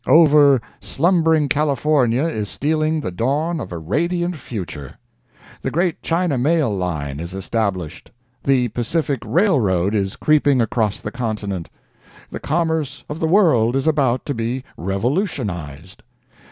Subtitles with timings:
[0.07, 4.97] Over slumbering California is stealing the dawn of a radiant future!
[5.61, 8.09] The great China Mail Line is established,
[8.43, 11.69] the Pacific Railroad is creeping across the continent,
[12.31, 16.01] the commerce of the world is about to be revolutionized.